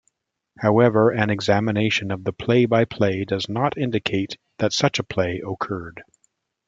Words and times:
However, 0.57 1.11
an 1.11 1.29
examination 1.29 2.09
of 2.09 2.23
the 2.23 2.33
play-by-play 2.33 3.23
does 3.25 3.47
not 3.47 3.77
indicate 3.77 4.37
that 4.57 4.73
such 4.73 4.97
a 4.97 5.03
play 5.03 5.39
occurred. 5.47 6.01